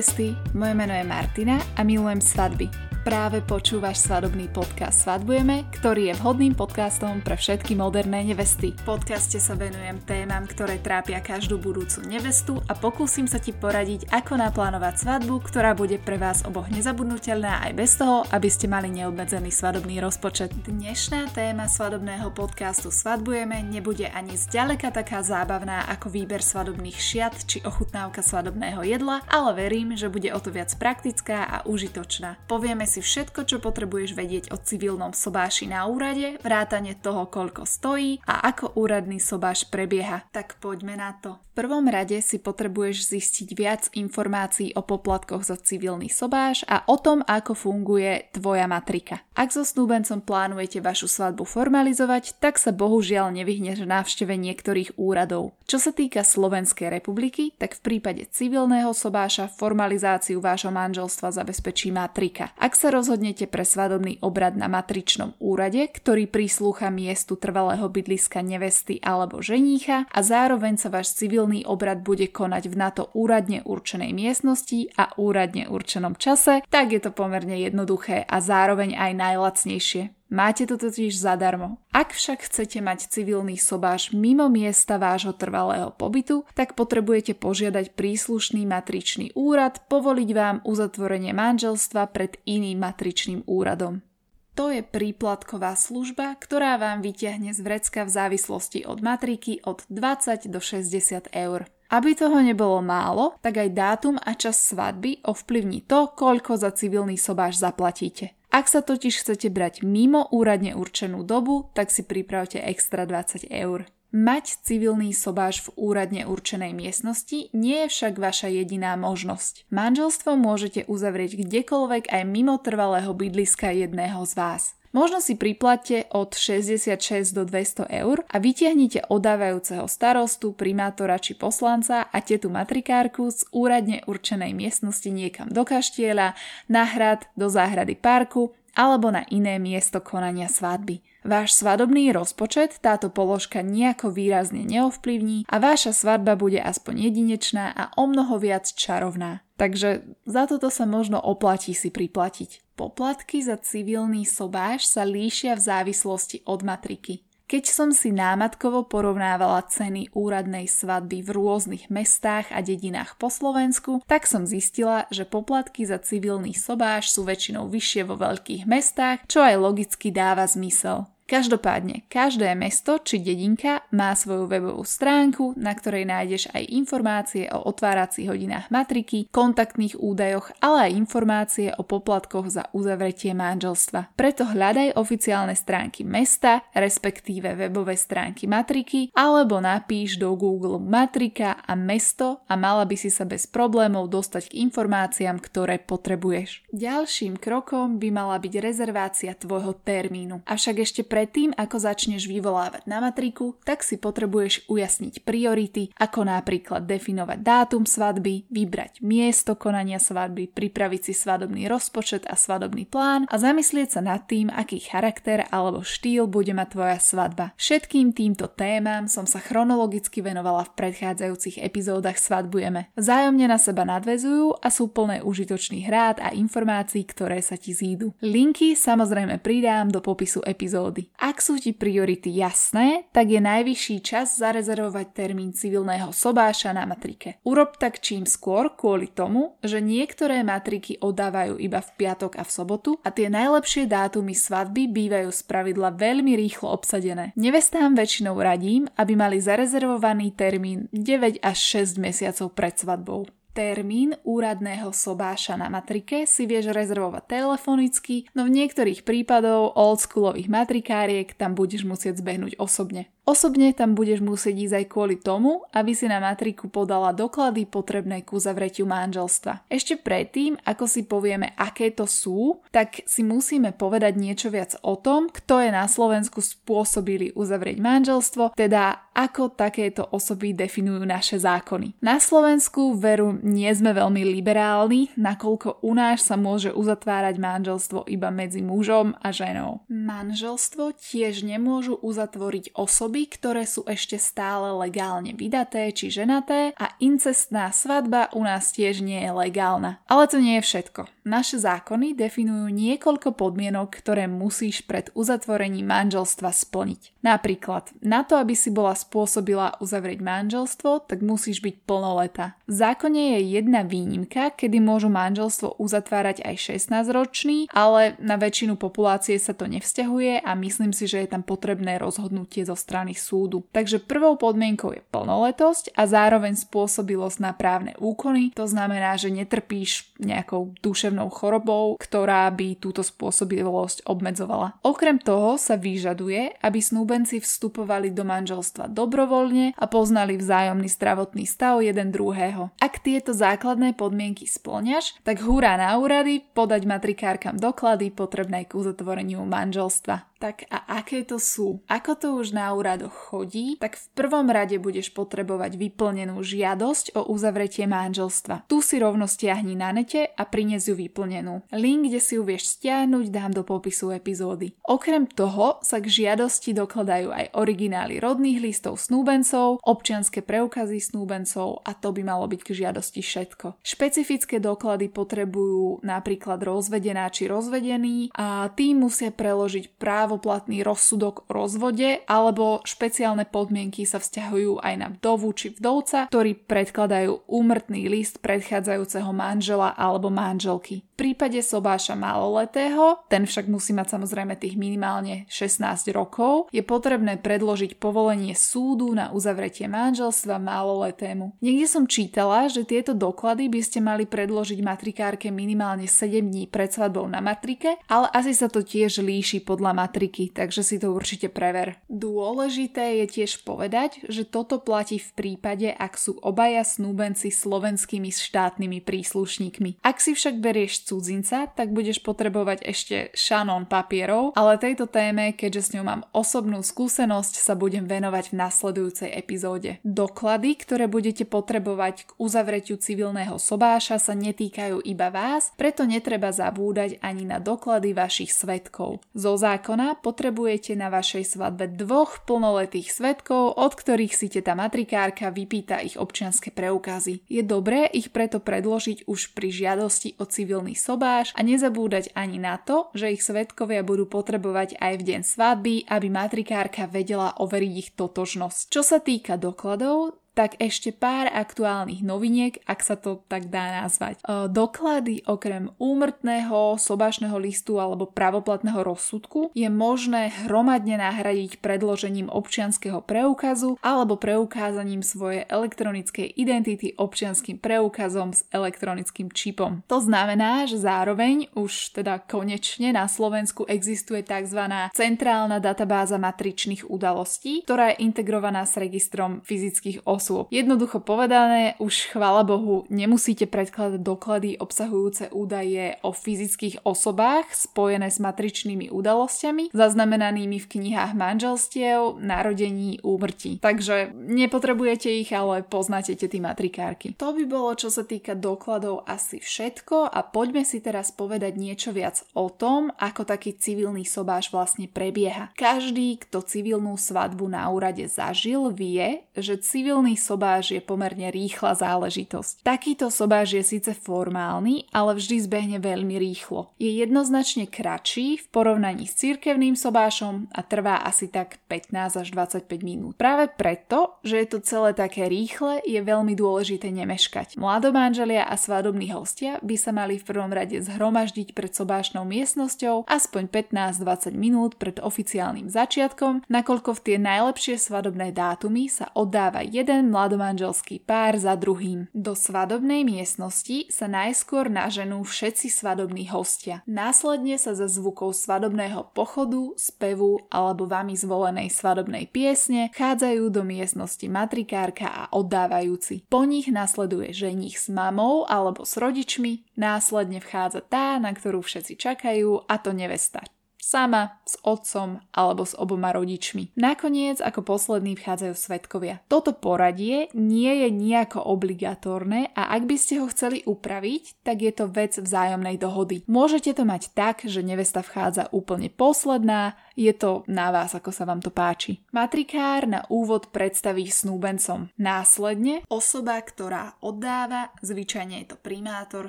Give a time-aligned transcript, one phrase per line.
[0.00, 2.68] nevesty, moje meno je Martina a milujem svadby.
[3.00, 8.76] Práve počúvaš svadobný podcast Svadbujeme, ktorý je vhodným podcastom pre všetky moderné nevesty.
[8.76, 14.12] V podcaste sa venujem témam, ktoré trápia každú budúcu nevestu a pokúsim sa ti poradiť,
[14.12, 18.92] ako naplánovať svadbu, ktorá bude pre vás oboch nezabudnutelná aj bez toho, aby ste mali
[18.92, 20.52] neobmedzený svadobný rozpočet.
[20.68, 27.64] Dnešná téma svadobného podcastu Svadbujeme nebude ani zďaleka taká zábavná ako výber svadobných šiat či
[27.64, 32.36] ochutnávka svadobného jedla, ale verím, že bude o to viac praktická a užitočná.
[32.44, 38.18] Povieme si všetko, čo potrebuješ vedieť o civilnom sobáši na úrade, vrátane toho, koľko stojí
[38.26, 40.26] a ako úradný sobáš prebieha.
[40.34, 41.38] Tak poďme na to.
[41.50, 46.96] V prvom rade si potrebuješ zistiť viac informácií o poplatkoch za civilný sobáš a o
[46.96, 49.20] tom, ako funguje tvoja matrika.
[49.36, 55.52] Ak so snúbencom plánujete vašu svadbu formalizovať, tak sa bohužiaľ nevyhneš návšteve niektorých úradov.
[55.68, 62.56] Čo sa týka Slovenskej republiky, tak v prípade civilného sobáša formalizáciu vášho manželstva zabezpečí matrika.
[62.56, 68.96] Ak sa rozhodnete pre svadobný obrad na matričnom úrade, ktorý prislúcha miestu trvalého bydliska nevesty
[69.04, 74.16] alebo ženícha a zároveň sa váš civilný obrad bude konať v na to úradne určenej
[74.16, 80.19] miestnosti a úradne určenom čase, tak je to pomerne jednoduché a zároveň aj najlacnejšie.
[80.30, 81.82] Máte to totiž zadarmo.
[81.90, 88.62] Ak však chcete mať civilný sobáš mimo miesta vášho trvalého pobytu, tak potrebujete požiadať príslušný
[88.62, 94.06] matričný úrad povoliť vám uzatvorenie manželstva pred iným matričným úradom.
[94.54, 100.46] To je príplatková služba, ktorá vám vyťahne z vrecka v závislosti od matriky od 20
[100.46, 101.66] do 60 eur.
[101.90, 107.18] Aby toho nebolo málo, tak aj dátum a čas svadby ovplyvní to, koľko za civilný
[107.18, 108.38] sobáš zaplatíte.
[108.50, 113.86] Ak sa totiž chcete brať mimo úradne určenú dobu, tak si pripravte extra 20 eur.
[114.10, 119.70] Mať civilný sobáš v úradne určenej miestnosti nie je však vaša jediná možnosť.
[119.70, 124.74] Manželstvo môžete uzavrieť kdekoľvek aj mimo trvalého bydliska jedného z vás.
[124.90, 126.98] Možno si priplatte od 66
[127.30, 134.02] do 200 eur a vytiahnite odávajúceho starostu, primátora či poslanca a tetu matrikárku z úradne
[134.10, 136.34] určenej miestnosti niekam do kaštieľa,
[136.66, 141.04] na hrad, do záhrady parku alebo na iné miesto konania svadby.
[141.20, 147.92] Váš svadobný rozpočet táto položka nejako výrazne neovplyvní a váša svadba bude aspoň jedinečná a
[148.00, 149.44] o mnoho viac čarovná.
[149.60, 152.72] Takže za toto sa možno oplatí si priplatiť.
[152.72, 157.20] Poplatky za civilný sobáš sa líšia v závislosti od matriky.
[157.50, 164.06] Keď som si námatkovo porovnávala ceny úradnej svadby v rôznych mestách a dedinách po Slovensku,
[164.06, 169.42] tak som zistila, že poplatky za civilný sobáš sú väčšinou vyššie vo veľkých mestách, čo
[169.42, 171.10] aj logicky dáva zmysel.
[171.30, 177.70] Každopádne, každé mesto či dedinka má svoju webovú stránku, na ktorej nájdeš aj informácie o
[177.70, 184.18] otváracích hodinách matriky, kontaktných údajoch, ale aj informácie o poplatkoch za uzavretie manželstva.
[184.18, 191.78] Preto hľadaj oficiálne stránky mesta, respektíve webové stránky matriky, alebo napíš do Google matrika a
[191.78, 196.66] mesto a mala by si sa bez problémov dostať k informáciám, ktoré potrebuješ.
[196.74, 200.42] Ďalším krokom by mala byť rezervácia tvojho termínu.
[200.42, 206.24] Avšak ešte pre predtým, ako začneš vyvolávať na matriku, tak si potrebuješ ujasniť priority, ako
[206.24, 213.28] napríklad definovať dátum svadby, vybrať miesto konania svadby, pripraviť si svadobný rozpočet a svadobný plán
[213.28, 217.52] a zamyslieť sa nad tým, aký charakter alebo štýl bude mať tvoja svadba.
[217.60, 222.96] Všetkým týmto témam som sa chronologicky venovala v predchádzajúcich epizódach Svadbujeme.
[222.96, 228.16] Vzájomne na seba nadvezujú a sú plné užitočných rád a informácií, ktoré sa ti zídu.
[228.24, 231.09] Linky samozrejme pridám do popisu epizódy.
[231.20, 237.36] Ak sú ti priority jasné, tak je najvyšší čas zarezervovať termín civilného sobáša na matrike.
[237.44, 242.50] Urob tak čím skôr kvôli tomu, že niektoré matriky oddávajú iba v piatok a v
[242.50, 247.36] sobotu a tie najlepšie dátumy svadby bývajú spravidla veľmi rýchlo obsadené.
[247.36, 253.28] Nevestám väčšinou radím, aby mali zarezervovaný termín 9 až 6 mesiacov pred svadbou.
[253.50, 261.34] Termín úradného sobáša na matrike si vieš rezervovať telefonicky, no v niektorých prípadov oldschoolových matrikáriek
[261.34, 263.10] tam budeš musieť zbehnúť osobne.
[263.30, 268.26] Osobne tam budeš musieť ísť aj kvôli tomu, aby si na matriku podala doklady potrebné
[268.26, 269.70] ku zavretiu manželstva.
[269.70, 274.98] Ešte predtým, ako si povieme, aké to sú, tak si musíme povedať niečo viac o
[274.98, 282.02] tom, kto je na Slovensku spôsobili uzavrieť manželstvo, teda ako takéto osoby definujú naše zákony.
[282.02, 288.34] Na Slovensku veru nie sme veľmi liberálni, nakoľko u nás sa môže uzatvárať manželstvo iba
[288.34, 289.86] medzi mužom a ženou.
[289.86, 296.96] Manželstvo tiež nemôžu uzatvoriť osoby, svadby, ktoré sú ešte stále legálne vydaté či ženaté a
[297.00, 300.00] incestná svadba u nás tiež nie je legálna.
[300.08, 301.04] Ale to nie je všetko.
[301.30, 307.22] Naše zákony definujú niekoľko podmienok, ktoré musíš pred uzatvorením manželstva splniť.
[307.22, 312.58] Napríklad, na to, aby si bola spôsobila uzavrieť manželstvo, tak musíš byť plnoleta.
[312.66, 319.38] V zákone je jedna výnimka, kedy môžu manželstvo uzatvárať aj 16-ročný, ale na väčšinu populácie
[319.38, 323.62] sa to nevzťahuje a myslím si, že je tam potrebné rozhodnutie zo strany súdu.
[323.70, 330.10] Takže prvou podmienkou je plnoletosť a zároveň spôsobilosť na právne úkony, to znamená, že netrpíš
[330.18, 334.78] nejakou duševnou chorobou, ktorá by túto spôsobilosť obmedzovala.
[334.86, 341.82] Okrem toho sa vyžaduje, aby snúbenci vstupovali do manželstva dobrovoľne a poznali vzájomný zdravotný stav
[341.82, 342.70] jeden druhého.
[342.78, 349.42] Ak tieto základné podmienky splňaš, tak hurá na úrady, podať matrikárkam doklady potrebné k uzatvoreniu
[349.42, 350.29] manželstva.
[350.40, 351.84] Tak a aké to sú?
[351.84, 353.76] Ako to už na úradoch chodí?
[353.76, 358.64] Tak v prvom rade budeš potrebovať vyplnenú žiadosť o uzavretie manželstva.
[358.64, 361.68] Tu si rovno stiahni na nete a prines ju vyplnenú.
[361.76, 364.72] Link, kde si ju vieš stiahnuť, dám do popisu epizódy.
[364.88, 371.92] Okrem toho sa k žiadosti dokladajú aj originály rodných listov snúbencov, občianske preukazy snúbencov a
[371.92, 373.84] to by malo byť k žiadosti všetko.
[373.84, 381.58] Špecifické doklady potrebujú napríklad rozvedená či rozvedený a tým musia preložiť právo právoplatný rozsudok o
[381.58, 388.38] rozvode alebo špeciálne podmienky sa vzťahujú aj na vdovu či vdovca, ktorí predkladajú úmrtný list
[388.38, 391.02] predchádzajúceho manžela alebo manželky.
[391.02, 397.36] V prípade sobáša maloletého, ten však musí mať samozrejme tých minimálne 16 rokov, je potrebné
[397.36, 401.60] predložiť povolenie súdu na uzavretie manželstva maloletému.
[401.60, 406.88] Niekde som čítala, že tieto doklady by ste mali predložiť matrikárke minimálne 7 dní pred
[406.88, 411.16] svadbou na matrike, ale asi sa to tiež líši podľa matriky matriky, takže si to
[411.16, 411.96] určite prever.
[412.12, 419.00] Dôležité je tiež povedať, že toto platí v prípade, ak sú obaja snúbenci slovenskými štátnymi
[419.00, 420.04] príslušníkmi.
[420.04, 425.80] Ak si však berieš cudzinca, tak budeš potrebovať ešte šanón papierov, ale tejto téme, keďže
[425.80, 430.04] s ňou mám osobnú skúsenosť, sa budem venovať v nasledujúcej epizóde.
[430.04, 437.16] Doklady, ktoré budete potrebovať k uzavretiu civilného sobáša sa netýkajú iba vás, preto netreba zabúdať
[437.24, 439.24] ani na doklady vašich svetkov.
[439.30, 446.02] Zo zákona potrebujete na vašej svadbe dvoch plnoletých svetkov, od ktorých si teta matrikárka vypýta
[446.02, 447.46] ich občianske preukazy.
[447.46, 452.80] Je dobré ich preto predložiť už pri žiadosti o civilný sobáš a nezabúdať ani na
[452.80, 458.10] to, že ich svetkovia budú potrebovať aj v deň svadby, aby matrikárka vedela overiť ich
[458.16, 458.80] totožnosť.
[458.88, 464.42] Čo sa týka dokladov, tak ešte pár aktuálnych noviniek, ak sa to tak dá nazvať.
[464.42, 473.22] E, doklady okrem úmrtného, sobašného listu alebo pravoplatného rozsudku je možné hromadne nahradiť predložením občianského
[473.22, 480.02] preukazu alebo preukázaním svojej elektronickej identity občianským preukazom s elektronickým čipom.
[480.10, 484.82] To znamená, že zároveň už teda konečne na Slovensku existuje tzv.
[485.14, 490.72] centrálna databáza matričných udalostí, ktorá je integrovaná s registrom fyzických osôb osôb.
[490.72, 498.40] Jednoducho povedané, už chvála Bohu, nemusíte predkladať doklady obsahujúce údaje o fyzických osobách spojené s
[498.40, 503.84] matričnými udalosťami, zaznamenanými v knihách manželstiev, narodení, úmrtí.
[503.84, 507.36] Takže nepotrebujete ich, ale poznáte tie matrikárky.
[507.36, 512.16] To by bolo, čo sa týka dokladov, asi všetko a poďme si teraz povedať niečo
[512.16, 515.74] viac o tom, ako taký civilný sobáš vlastne prebieha.
[515.76, 521.98] Každý, kto civilnú svadbu na úrade zažil, vie, že civilný Formálny sobáž je pomerne rýchla
[521.98, 522.86] záležitosť.
[522.86, 526.94] Takýto sobáž je síce formálny, ale vždy zbehne veľmi rýchlo.
[527.02, 532.86] Je jednoznačne kratší v porovnaní s cirkevným sobášom a trvá asi tak 15 až 25
[533.02, 533.34] minút.
[533.42, 537.74] Práve preto, že je to celé také rýchle, je veľmi dôležité nemeškať.
[537.74, 543.66] Mladomanželia a svadobní hostia by sa mali v prvom rade zhromaždiť pred sobášnou miestnosťou aspoň
[543.66, 550.36] 15-20 minút pred oficiálnym začiatkom, nakoľko v tie najlepšie svadobné dátumy sa oddáva jeden jeden
[550.36, 552.28] mladomanželský pár za druhým.
[552.36, 557.00] Do svadobnej miestnosti sa najskôr naženú všetci svadobní hostia.
[557.08, 564.44] Následne sa za zvukov svadobného pochodu, spevu alebo vami zvolenej svadobnej piesne chádzajú do miestnosti
[564.44, 566.44] matrikárka a oddávajúci.
[566.52, 572.20] Po nich nasleduje ženich s mamou alebo s rodičmi, následne vchádza tá, na ktorú všetci
[572.20, 573.64] čakajú, a to nevesta
[574.10, 576.98] sama, s otcom alebo s oboma rodičmi.
[576.98, 579.38] Nakoniec ako poslední vchádzajú svetkovia.
[579.46, 584.90] Toto poradie nie je nejako obligatórne a ak by ste ho chceli upraviť, tak je
[584.90, 586.42] to vec vzájomnej dohody.
[586.50, 591.46] Môžete to mať tak, že nevesta vchádza úplne posledná, je to na vás, ako sa
[591.46, 592.20] vám to páči.
[592.34, 595.08] Matrikár na úvod predstaví snúbencom.
[595.16, 599.48] Následne osoba, ktorá oddáva, zvyčajne je to primátor,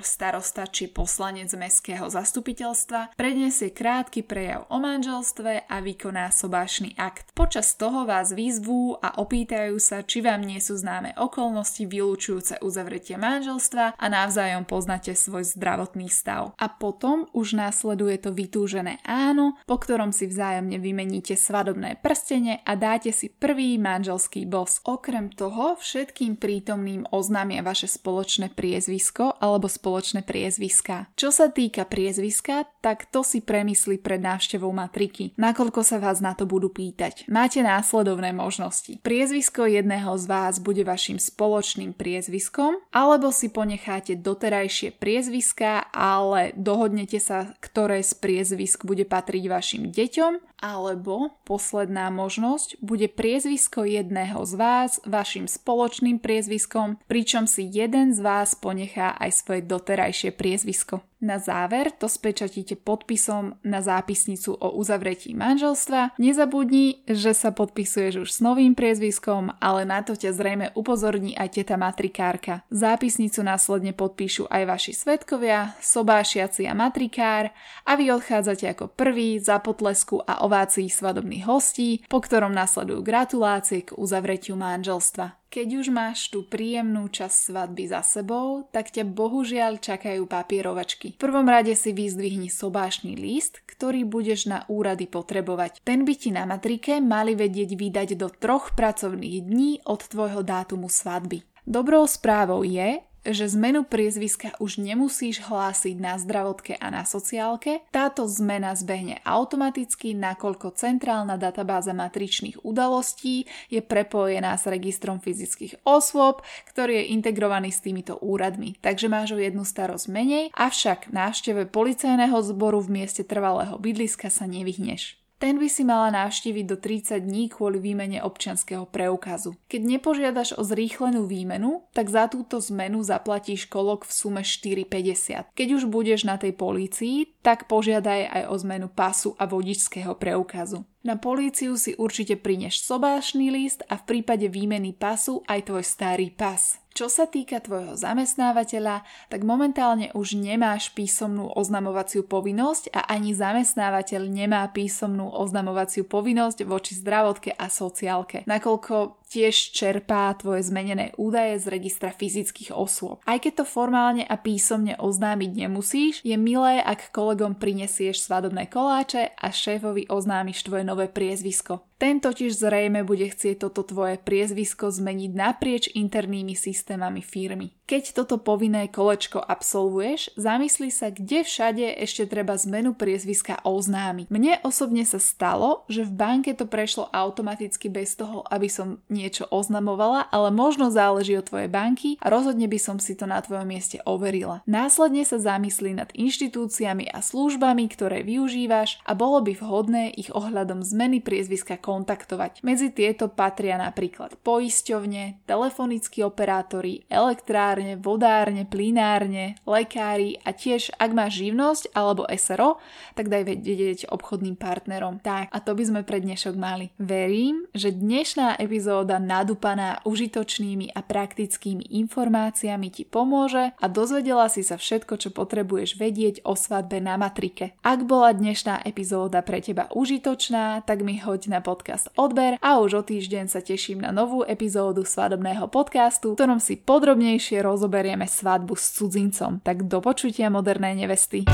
[0.00, 7.34] starosta či poslanec mestského zastupiteľstva, predniesie krátky prejav o manželstve a vykoná sobášny akt.
[7.34, 13.18] Počas toho vás vyzvú a opýtajú sa, či vám nie sú známe okolnosti vylúčujúce uzavretie
[13.18, 16.54] manželstva a navzájom poznáte svoj zdravotný stav.
[16.60, 22.60] A potom už následuje to vytúžené áno, po ktorom si vzájom vzájomne vymeníte svadobné prstenie
[22.62, 24.78] a dáte si prvý manželský bos.
[24.84, 31.10] Okrem toho všetkým prítomným oznámia vaše spoločné priezvisko alebo spoločné priezviska.
[31.16, 36.32] Čo sa týka priezviska, tak to si premyslí pred návštevou matriky, nakoľko sa vás na
[36.32, 37.28] to budú pýtať.
[37.28, 38.96] Máte následovné možnosti.
[39.04, 47.20] Priezvisko jedného z vás bude vašim spoločným priezviskom, alebo si ponecháte doterajšie priezviska, ale dohodnete
[47.20, 54.54] sa, ktoré z priezvisk bude patriť vašim deťom alebo posledná možnosť bude priezvisko jedného z
[54.54, 61.02] vás vašim spoločným priezviskom, pričom si jeden z vás ponechá aj svoje doterajšie priezvisko.
[61.22, 66.18] Na záver to spečatíte podpisom na zápisnicu o uzavretí manželstva.
[66.18, 71.62] Nezabudni, že sa podpisuješ už s novým priezviskom, ale na to ťa zrejme upozorní aj
[71.62, 72.66] teta matrikárka.
[72.74, 77.54] Zápisnicu následne podpíšu aj vaši svetkovia, sobášiaci a matrikár
[77.86, 83.88] a vy odchádzate ako prvý za potlesku a ovácií svadobných hostí, po ktorom nasledujú gratulácie
[83.88, 85.40] k uzavretiu manželstva.
[85.48, 91.16] Keď už máš tú príjemnú časť svadby za sebou, tak ťa bohužiaľ čakajú papierovačky.
[91.16, 95.80] V prvom rade si vyzdvihni sobášny list, ktorý budeš na úrady potrebovať.
[95.80, 100.92] Ten by ti na matrike mali vedieť vydať do troch pracovných dní od tvojho dátumu
[100.92, 101.44] svadby.
[101.64, 107.86] Dobrou správou je, že zmenu priezviska už nemusíš hlásiť na zdravotke a na sociálke.
[107.94, 116.42] Táto zmena zbehne automaticky, nakoľko centrálna databáza matričných udalostí je prepojená s registrom fyzických osôb,
[116.74, 118.74] ktorý je integrovaný s týmito úradmi.
[118.82, 124.50] Takže máš o jednu starosť menej, avšak návšteve policajného zboru v mieste trvalého bydliska sa
[124.50, 125.21] nevyhneš.
[125.42, 129.58] Ten by si mala navštíviť do 30 dní kvôli výmene občianského preukazu.
[129.66, 135.50] Keď nepožiadaš o zrýchlenú výmenu, tak za túto zmenu zaplatíš kolok v sume 4,50.
[135.50, 140.86] Keď už budeš na tej polícii, tak požiadaj aj o zmenu pasu a vodičského preukazu.
[141.02, 146.30] Na políciu si určite prineš sobášny list a v prípade výmeny pasu aj tvoj starý
[146.30, 146.81] pas.
[146.92, 149.00] Čo sa týka tvojho zamestnávateľa,
[149.32, 156.92] tak momentálne už nemáš písomnú oznamovaciu povinnosť a ani zamestnávateľ nemá písomnú oznamovaciu povinnosť voči
[157.00, 163.24] zdravotke a sociálke, nakoľko tiež čerpá tvoje zmenené údaje z registra fyzických osôb.
[163.24, 169.32] Aj keď to formálne a písomne oznámiť nemusíš, je milé, ak kolegom prinesieš svadobné koláče
[169.32, 171.88] a šéfovi oznámiš tvoje nové priezvisko.
[171.96, 177.72] Ten totiž zrejme bude chcieť toto tvoje priezvisko zmeniť naprieč internými systémami firmy.
[177.82, 184.30] Keď toto povinné kolečko absolvuješ, zamysli sa, kde všade ešte treba zmenu priezviska oznámiť.
[184.30, 189.50] Mne osobne sa stalo, že v banke to prešlo automaticky bez toho, aby som niečo
[189.50, 193.66] oznamovala, ale možno záleží od tvojej banky a rozhodne by som si to na tvojom
[193.66, 194.62] mieste overila.
[194.62, 200.86] Následne sa zamyslí nad inštitúciami a službami, ktoré využívaš a bolo by vhodné ich ohľadom
[200.86, 202.62] zmeny priezviska kontaktovať.
[202.62, 211.10] Medzi tieto patria napríklad poisťovne, telefonickí operátori, elektrárne, továrne, vodárne, plinárne, lekári a tiež ak
[211.16, 212.76] máš živnosť alebo SRO,
[213.16, 215.24] tak daj vedieť obchodným partnerom.
[215.24, 216.92] Tak a to by sme pre dnešok mali.
[217.00, 224.76] Verím, že dnešná epizóda nadúpaná užitočnými a praktickými informáciami ti pomôže a dozvedela si sa
[224.76, 227.72] všetko, čo potrebuješ vedieť o svadbe na matrike.
[227.80, 233.00] Ak bola dnešná epizóda pre teba užitočná, tak mi hoď na podcast odber a už
[233.00, 238.74] o týždeň sa teším na novú epizódu svadobného podcastu, v ktorom si podrobnejšie rozoberieme svadbu
[238.74, 239.62] s cudzincom.
[239.62, 241.46] Tak do počutia modernej nevesty.